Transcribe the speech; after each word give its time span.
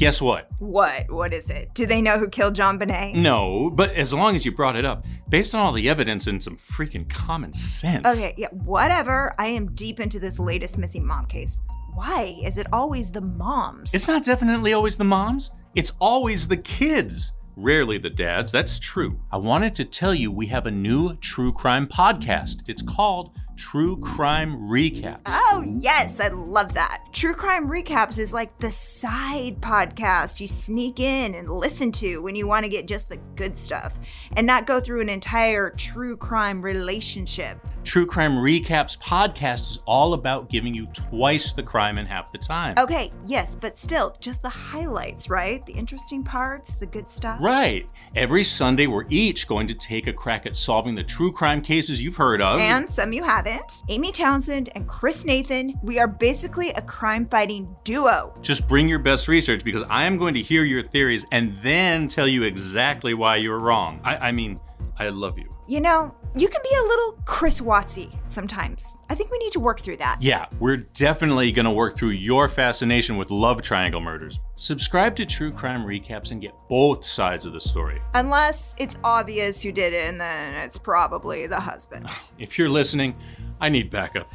Guess 0.00 0.22
what? 0.22 0.48
What? 0.60 1.10
What 1.10 1.34
is 1.34 1.50
it? 1.50 1.74
Do 1.74 1.84
they 1.84 2.00
know 2.00 2.18
who 2.18 2.26
killed 2.26 2.56
JonBenét? 2.56 3.16
No, 3.16 3.68
but 3.68 3.92
as 3.94 4.14
long 4.14 4.34
as 4.34 4.46
you 4.46 4.50
brought 4.50 4.74
it 4.74 4.86
up, 4.86 5.04
based 5.28 5.54
on 5.54 5.60
all 5.60 5.74
the 5.74 5.90
evidence 5.90 6.26
and 6.26 6.42
some 6.42 6.56
freaking 6.56 7.06
common 7.06 7.52
sense. 7.52 8.06
Okay, 8.06 8.32
yeah, 8.38 8.48
whatever. 8.48 9.34
I 9.38 9.48
am 9.48 9.74
deep 9.74 10.00
into 10.00 10.18
this 10.18 10.38
latest 10.38 10.78
missing 10.78 11.06
mom 11.06 11.26
case. 11.26 11.60
Why 11.92 12.34
is 12.42 12.56
it 12.56 12.66
always 12.72 13.10
the 13.10 13.20
moms? 13.20 13.92
It's 13.92 14.08
not 14.08 14.24
definitely 14.24 14.72
always 14.72 14.96
the 14.96 15.04
moms, 15.04 15.50
it's 15.74 15.92
always 15.98 16.48
the 16.48 16.56
kids. 16.56 17.32
Rarely 17.56 17.98
the 17.98 18.08
dads, 18.08 18.52
that's 18.52 18.78
true. 18.78 19.20
I 19.30 19.36
wanted 19.36 19.74
to 19.74 19.84
tell 19.84 20.14
you 20.14 20.32
we 20.32 20.46
have 20.46 20.64
a 20.64 20.70
new 20.70 21.14
true 21.16 21.52
crime 21.52 21.86
podcast. 21.86 22.62
It's 22.68 22.80
called 22.80 23.32
True 23.60 23.98
Crime 23.98 24.56
Recaps. 24.70 25.20
Oh, 25.26 25.62
yes, 25.66 26.18
I 26.18 26.28
love 26.28 26.72
that. 26.74 27.04
True 27.12 27.34
Crime 27.34 27.68
Recaps 27.68 28.18
is 28.18 28.32
like 28.32 28.58
the 28.58 28.72
side 28.72 29.60
podcast 29.60 30.40
you 30.40 30.46
sneak 30.46 30.98
in 30.98 31.34
and 31.34 31.50
listen 31.50 31.92
to 31.92 32.22
when 32.22 32.34
you 32.34 32.46
want 32.46 32.64
to 32.64 32.70
get 32.70 32.88
just 32.88 33.10
the 33.10 33.18
good 33.36 33.54
stuff 33.54 33.98
and 34.34 34.46
not 34.46 34.66
go 34.66 34.80
through 34.80 35.02
an 35.02 35.10
entire 35.10 35.68
true 35.70 36.16
crime 36.16 36.62
relationship. 36.62 37.58
True 37.82 38.06
Crime 38.06 38.36
Recaps 38.36 38.98
podcast 38.98 39.62
is 39.62 39.78
all 39.86 40.12
about 40.12 40.50
giving 40.50 40.74
you 40.74 40.86
twice 40.88 41.52
the 41.52 41.62
crime 41.62 41.98
in 41.98 42.06
half 42.06 42.30
the 42.30 42.38
time. 42.38 42.74
Okay, 42.78 43.10
yes, 43.26 43.56
but 43.56 43.76
still, 43.76 44.14
just 44.20 44.42
the 44.42 44.48
highlights, 44.48 45.30
right? 45.30 45.64
The 45.66 45.72
interesting 45.72 46.22
parts, 46.22 46.74
the 46.74 46.86
good 46.86 47.08
stuff. 47.08 47.40
Right. 47.40 47.88
Every 48.14 48.44
Sunday, 48.44 48.86
we're 48.86 49.06
each 49.08 49.48
going 49.48 49.66
to 49.68 49.74
take 49.74 50.06
a 50.06 50.12
crack 50.12 50.46
at 50.46 50.56
solving 50.56 50.94
the 50.94 51.02
true 51.02 51.32
crime 51.32 51.62
cases 51.62 52.02
you've 52.02 52.16
heard 52.16 52.42
of. 52.42 52.60
And 52.60 52.88
some 52.88 53.12
you 53.12 53.24
haven't. 53.24 53.82
Amy 53.88 54.12
Townsend 54.12 54.68
and 54.74 54.86
Chris 54.86 55.24
Nathan, 55.24 55.78
we 55.82 55.98
are 55.98 56.08
basically 56.08 56.70
a 56.70 56.82
crime 56.82 57.26
fighting 57.26 57.74
duo. 57.84 58.34
Just 58.42 58.68
bring 58.68 58.88
your 58.88 58.98
best 58.98 59.26
research 59.26 59.64
because 59.64 59.82
I 59.88 60.04
am 60.04 60.18
going 60.18 60.34
to 60.34 60.42
hear 60.42 60.64
your 60.64 60.82
theories 60.82 61.26
and 61.32 61.56
then 61.58 62.08
tell 62.08 62.28
you 62.28 62.42
exactly 62.42 63.14
why 63.14 63.36
you're 63.36 63.58
wrong. 63.58 64.00
I, 64.04 64.28
I 64.28 64.32
mean, 64.32 64.60
I 65.00 65.08
love 65.08 65.38
you. 65.38 65.48
You 65.66 65.80
know, 65.80 66.14
you 66.36 66.46
can 66.46 66.60
be 66.62 66.76
a 66.76 66.82
little 66.82 67.12
Chris 67.24 67.62
Wattsy 67.62 68.14
sometimes. 68.28 68.84
I 69.08 69.14
think 69.14 69.30
we 69.30 69.38
need 69.38 69.52
to 69.52 69.60
work 69.60 69.80
through 69.80 69.96
that. 69.96 70.20
Yeah, 70.20 70.44
we're 70.58 70.76
definitely 70.76 71.52
going 71.52 71.64
to 71.64 71.70
work 71.70 71.96
through 71.96 72.10
your 72.10 72.50
fascination 72.50 73.16
with 73.16 73.30
love 73.30 73.62
triangle 73.62 74.02
murders. 74.02 74.40
Subscribe 74.56 75.16
to 75.16 75.24
True 75.24 75.52
Crime 75.52 75.86
Recaps 75.86 76.32
and 76.32 76.42
get 76.42 76.52
both 76.68 77.02
sides 77.02 77.46
of 77.46 77.54
the 77.54 77.60
story. 77.62 78.02
Unless 78.12 78.74
it's 78.78 78.98
obvious 79.02 79.62
who 79.62 79.72
did 79.72 79.94
it, 79.94 80.06
and 80.06 80.20
then 80.20 80.52
it's 80.62 80.76
probably 80.76 81.46
the 81.46 81.60
husband. 81.60 82.06
If 82.38 82.58
you're 82.58 82.68
listening, 82.68 83.16
I 83.58 83.70
need 83.70 83.88
backup. 83.88 84.30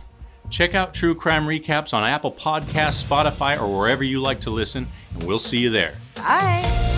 Check 0.50 0.74
out 0.74 0.96
True 0.96 1.14
Crime 1.14 1.46
Recaps 1.46 1.94
on 1.94 2.04
Apple 2.04 2.32
Podcasts, 2.32 3.04
Spotify, 3.04 3.60
or 3.60 3.78
wherever 3.78 4.04
you 4.04 4.20
like 4.20 4.42
to 4.42 4.50
listen, 4.50 4.88
and 5.14 5.24
we'll 5.24 5.40
see 5.40 5.60
you 5.60 5.70
there. 5.70 5.96
Bye. 6.16 6.95